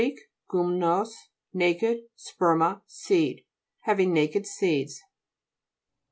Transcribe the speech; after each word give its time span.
gurnnos, 0.49 1.13
naked, 1.53 2.07
sperma, 2.15 2.81
seed. 2.87 3.45
Having 3.81 4.13
naked 4.15 4.47
seeds. 4.47 4.99